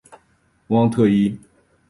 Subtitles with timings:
[0.67, 1.37] 旺特伊。